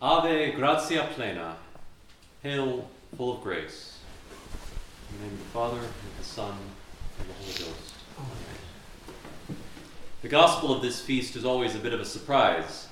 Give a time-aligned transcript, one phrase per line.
[0.00, 1.56] Ave gratia plena.
[2.42, 2.86] Hail,
[3.16, 3.98] full of grace.
[5.10, 5.88] In the name of the Father, and
[6.18, 6.54] the Son,
[7.18, 7.94] and the Holy Ghost.
[10.20, 12.88] The gospel of this feast is always a bit of a surprise.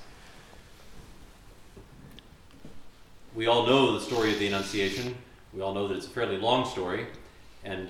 [3.35, 5.15] We all know the story of the Annunciation.
[5.53, 7.05] We all know that it's a fairly long story,
[7.63, 7.89] and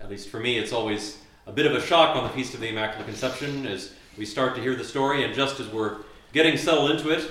[0.00, 2.60] at least for me, it's always a bit of a shock on the Feast of
[2.60, 5.98] the Immaculate Conception as we start to hear the story, and just as we're
[6.32, 7.30] getting settled into it,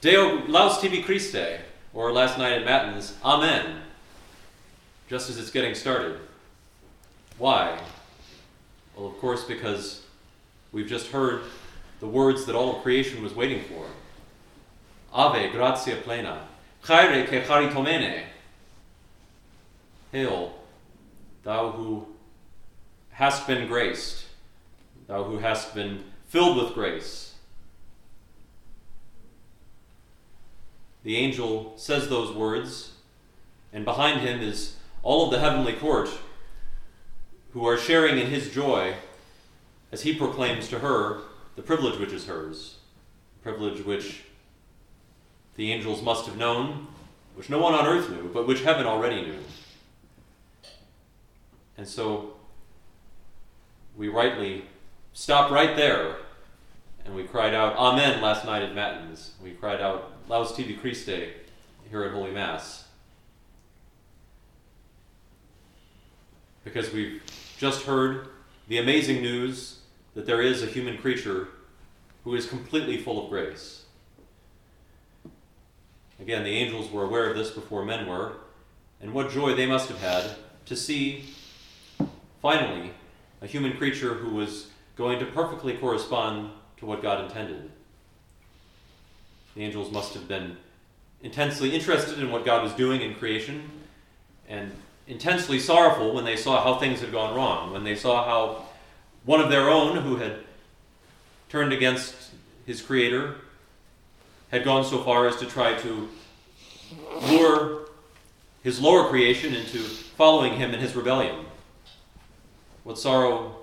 [0.00, 1.58] Deo Laus Tibi Christe,
[1.92, 3.80] or last night at Matins, Amen,
[5.08, 6.20] just as it's getting started.
[7.36, 7.80] Why?
[8.96, 10.02] Well, of course, because
[10.70, 11.42] we've just heard
[11.98, 13.86] the words that all of creation was waiting for.
[15.12, 16.46] Ave, gratia plena.
[16.84, 18.22] Chaire kecharitomene.
[20.12, 20.54] Hail,
[21.42, 22.06] thou who
[23.10, 24.26] hast been graced,
[25.08, 27.34] thou who hast been filled with grace.
[31.08, 32.92] The angel says those words,
[33.72, 36.10] and behind him is all of the heavenly court
[37.54, 38.92] who are sharing in his joy
[39.90, 41.20] as he proclaims to her
[41.56, 42.76] the privilege which is hers,
[43.42, 44.24] privilege which
[45.56, 46.88] the angels must have known,
[47.36, 49.38] which no one on earth knew, but which heaven already knew.
[51.78, 52.34] And so
[53.96, 54.66] we rightly
[55.14, 56.16] stop right there
[57.06, 59.30] and we cried out Amen last night at Matins.
[59.42, 61.30] We cried out Laus Tibi Christe
[61.90, 62.84] here at Holy Mass.
[66.64, 67.22] Because we've
[67.56, 68.28] just heard
[68.68, 69.78] the amazing news
[70.14, 71.48] that there is a human creature
[72.24, 73.86] who is completely full of grace.
[76.20, 78.32] Again, the angels were aware of this before men were,
[79.00, 80.32] and what joy they must have had
[80.66, 81.24] to see,
[82.42, 82.90] finally,
[83.40, 87.70] a human creature who was going to perfectly correspond to what God intended.
[89.58, 90.56] The angels must have been
[91.20, 93.68] intensely interested in what God was doing in creation
[94.48, 94.70] and
[95.08, 98.66] intensely sorrowful when they saw how things had gone wrong, when they saw how
[99.24, 100.36] one of their own who had
[101.48, 102.14] turned against
[102.66, 103.34] his creator
[104.52, 106.08] had gone so far as to try to
[107.22, 107.88] lure
[108.62, 111.44] his lower creation into following him in his rebellion.
[112.84, 113.56] What sorrow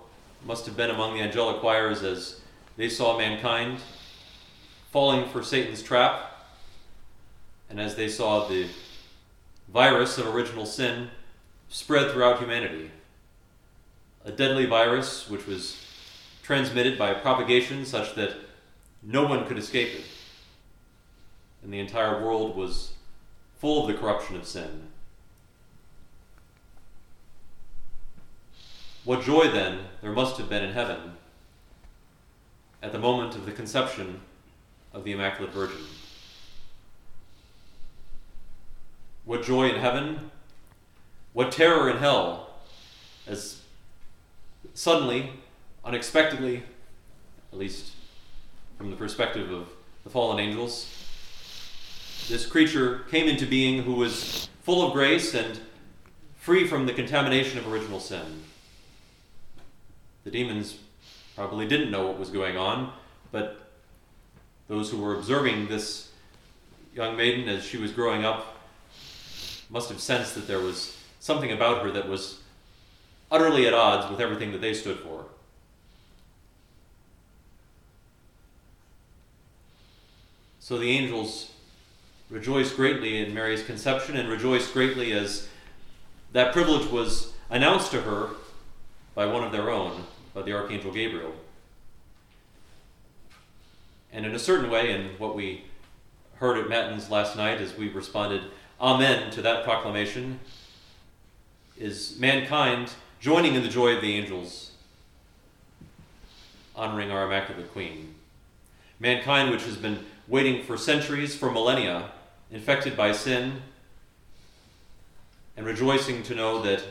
[0.46, 2.42] must have been among the angelic choirs as
[2.76, 3.80] they saw mankind
[4.96, 6.38] falling for Satan's trap,
[7.70, 8.66] and as they saw the
[9.68, 11.10] virus of original sin
[11.68, 12.92] spread throughout humanity.
[14.24, 15.78] A deadly virus which was
[16.44, 18.38] transmitted by propagation such that
[19.04, 20.06] no one could escape it.
[21.62, 22.94] And the entire world was
[23.58, 24.84] full of the corruption of sin.
[29.04, 31.18] What joy, then, there must have been in heaven
[32.82, 34.22] at the moment of the conception
[34.96, 35.82] of the Immaculate Virgin.
[39.26, 40.32] What joy in heaven,
[41.34, 42.50] what terror in hell,
[43.28, 43.62] as
[44.74, 45.32] suddenly,
[45.84, 46.64] unexpectedly,
[47.52, 47.92] at least
[48.78, 49.68] from the perspective of
[50.06, 50.90] the fallen angels,
[52.30, 55.60] this creature came into being who was full of grace and
[56.38, 58.44] free from the contamination of original sin.
[60.24, 60.78] The demons
[61.36, 62.94] probably didn't know what was going on,
[63.32, 63.65] but
[64.68, 66.10] those who were observing this
[66.94, 68.58] young maiden as she was growing up
[69.70, 72.40] must have sensed that there was something about her that was
[73.32, 75.26] utterly at odds with everything that they stood for.
[80.60, 81.52] So the angels
[82.30, 85.48] rejoiced greatly in Mary's conception and rejoiced greatly as
[86.32, 88.30] that privilege was announced to her
[89.14, 91.34] by one of their own, by the Archangel Gabriel.
[94.16, 95.66] And in a certain way, and what we
[96.36, 98.44] heard at Matins last night as we responded,
[98.80, 100.40] Amen, to that proclamation,
[101.78, 104.72] is mankind joining in the joy of the angels,
[106.78, 108.16] honoring our Immaculate Queen.
[109.02, 112.12] Mankind, which has been waiting for centuries, for millennia,
[112.50, 113.64] infected by sin,
[115.58, 116.82] and rejoicing to know that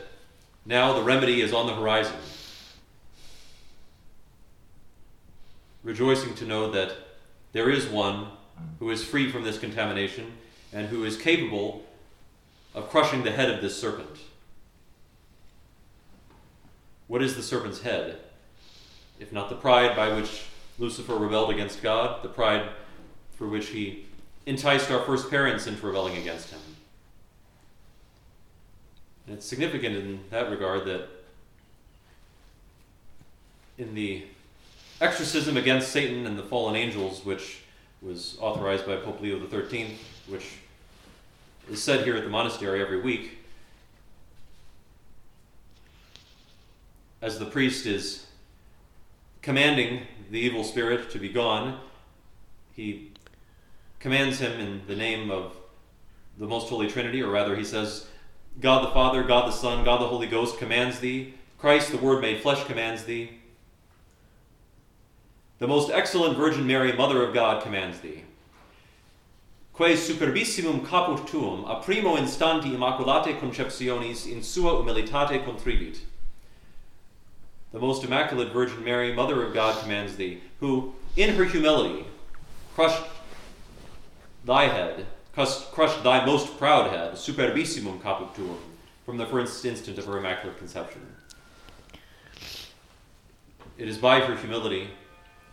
[0.63, 2.17] now the remedy is on the horizon.
[5.83, 7.04] Rejoicing to know that
[7.55, 8.27] there is one
[8.79, 10.33] who is free from this contamination
[10.73, 11.85] and who is capable
[12.73, 14.19] of crushing the head of this serpent.
[17.07, 18.19] What is the serpent's head?
[19.21, 20.43] If not the pride by which
[20.77, 22.67] Lucifer rebelled against God, the pride
[23.37, 24.05] through which he
[24.45, 26.59] enticed our first parents into rebelling against him.
[29.27, 31.07] And it's significant in that regard that
[33.77, 34.25] in the
[35.01, 37.61] exorcism against Satan and the fallen angels, which
[38.01, 39.97] was authorized by Pope Leo XIII,
[40.27, 40.45] which
[41.69, 43.39] is said here at the monastery every week.
[47.21, 48.27] As the priest is
[49.41, 51.79] commanding the evil spirit to be gone,
[52.75, 53.11] he
[53.99, 55.53] commands him in the name of
[56.37, 58.07] the Most Holy Trinity, or rather, he says,
[58.59, 61.33] God the Father, God the Son, God the Holy Ghost commands thee.
[61.57, 63.31] Christ, the Word made flesh, commands thee.
[65.59, 68.23] The most excellent Virgin Mary, Mother of God, commands thee.
[69.73, 75.99] Quae superbissimum caput tuum a primo instanti immaculate conceptionis in sua humilitate contrivit.
[77.71, 82.05] The most immaculate Virgin Mary, Mother of God, commands thee, who, in her humility,
[82.73, 83.03] crushed
[84.45, 85.05] thy head
[85.35, 88.57] crushed thy most proud head, superbissimum caput tuum,
[89.05, 91.01] from the first instant of her immaculate conception.
[93.77, 94.89] It is by her humility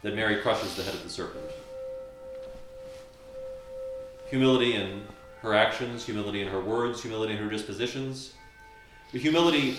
[0.02, 1.44] that Mary crushes the head of the serpent.
[4.30, 5.02] Humility in
[5.40, 8.32] her actions, humility in her words, humility in her dispositions.
[9.12, 9.76] The humility,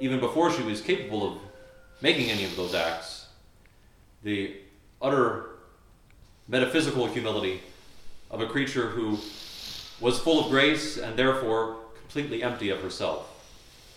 [0.00, 1.38] even before she was capable of
[2.00, 3.26] making any of those acts,
[4.22, 4.56] the
[5.02, 5.50] utter
[6.48, 7.60] metaphysical humility
[8.30, 9.18] of a creature who
[10.00, 13.28] was full of grace and therefore completely empty of herself,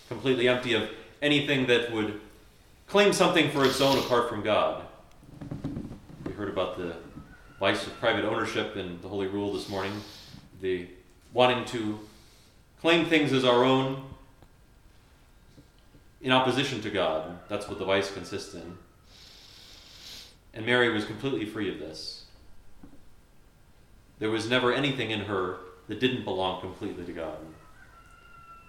[0.08, 0.90] completely empty of
[1.22, 2.20] anything that would
[2.90, 4.84] claim something for its own apart from God.
[6.26, 6.96] We heard about the
[7.60, 9.94] vice of private ownership in the Holy Rule this morning,
[10.60, 10.88] the
[11.32, 12.00] wanting to
[12.82, 14.04] claim things as our own
[16.22, 17.38] in opposition to God.
[17.48, 18.76] That's what the vice consists in.
[20.56, 22.26] And Mary was completely free of this.
[24.18, 25.58] There was never anything in her
[25.90, 27.38] that didn't belong completely to God.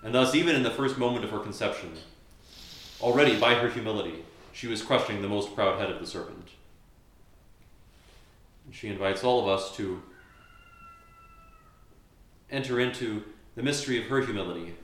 [0.02, 1.94] And thus, even in the first moment of her conception,
[3.02, 6.48] already by her humility, she was crushing the most proud head of the serpent.
[8.72, 10.02] She invites all of us to
[12.50, 13.24] enter into
[13.56, 14.74] the mystery of her humility,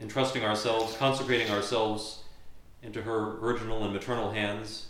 [0.00, 2.22] entrusting ourselves, consecrating ourselves
[2.82, 4.86] into her virginal and maternal hands,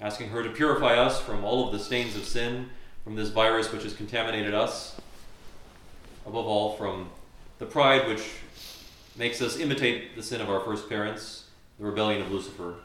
[0.00, 2.70] asking her to purify us from all of the stains of sin
[3.04, 5.00] from this virus which has contaminated us,
[6.26, 7.08] above all from
[7.58, 8.22] the pride which
[9.16, 11.44] makes us imitate the sin of our first parents,
[11.78, 12.76] the rebellion of Lucifer,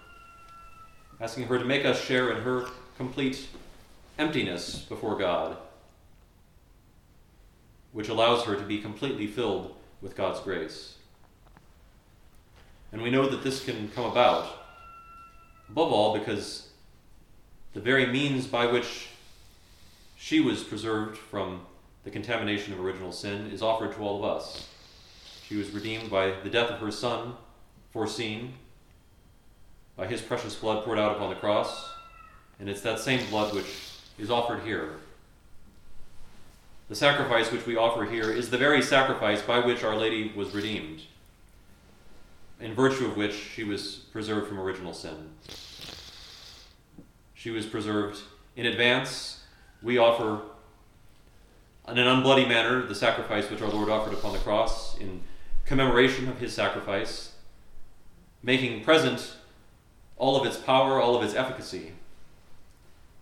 [1.21, 2.65] asking her to make us share in her
[2.97, 3.47] complete
[4.19, 5.57] emptiness before God,
[7.91, 10.95] which allows her to be completely filled with God's grace.
[12.91, 14.47] And we know that this can come about,
[15.69, 16.69] above all, because
[17.73, 19.09] the very means by which
[20.17, 21.61] she was preserved from
[22.03, 24.67] the contamination of original sin, is offered to all of us.
[25.47, 27.33] She was redeemed by the death of her Son,
[27.93, 28.53] foreseen,
[29.95, 31.89] by his precious blood poured out upon the cross,
[32.59, 33.67] and it's that same blood which
[34.19, 34.95] is offered here.
[36.89, 40.53] The sacrifice which we offer here is the very sacrifice by which Our Lady was
[40.53, 41.03] redeemed,
[42.59, 45.29] in virtue of which she was preserved from original sin.
[47.35, 48.19] She was preserved
[48.57, 49.43] in advance
[49.81, 50.41] we offer
[51.87, 55.21] in an unbloody manner the sacrifice which our Lord offered upon the cross in
[55.67, 57.33] commemoration of his sacrifice,
[58.41, 59.35] making present
[60.15, 61.91] all of its power, all of its efficacy.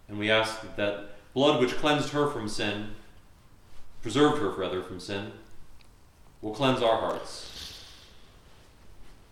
[0.07, 2.91] And we ask that, that blood which cleansed her from sin,
[4.01, 5.31] preserved her rather from sin,
[6.41, 7.83] will cleanse our hearts.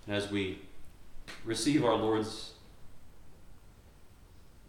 [0.08, 0.60] And as we
[1.46, 2.54] receive our Lord's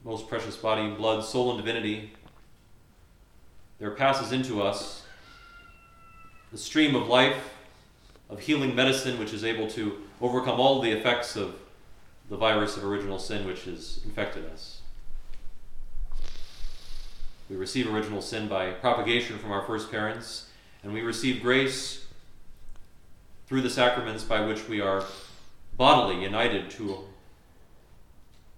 [0.05, 2.13] most precious body, blood, soul, and divinity,
[3.79, 5.07] there passes into us
[6.53, 7.54] the stream of life,
[8.29, 11.57] of healing medicine, which is able to overcome all the effects of
[12.29, 14.81] the virus of original sin which has infected us.
[17.51, 20.49] We receive original sin by propagation from our first parents,
[20.83, 22.07] and we receive grace
[23.47, 25.05] through the sacraments by which we are
[25.77, 27.01] bodily united to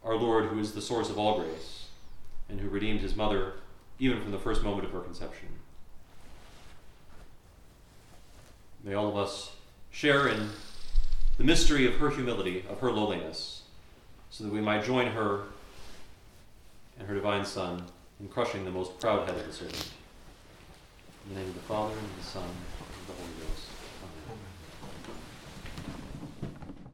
[0.05, 1.87] our Lord, who is the source of all grace,
[2.49, 3.55] and who redeemed his mother
[3.99, 5.49] even from the first moment of her conception.
[8.87, 9.51] May all of us
[9.91, 10.49] share in
[11.39, 13.63] the mystery of her humility, of her lowliness,
[14.31, 15.41] so that we might join her
[16.97, 17.83] and her divine Son
[18.21, 19.91] in crushing the most proud head of the serpent.
[21.29, 22.53] In the name of the Father, and of the Son, and
[23.01, 23.56] of the Holy Ghost.